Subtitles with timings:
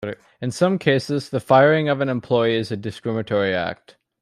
[0.41, 3.97] In some cases, the firing of an employee is a discriminatory act.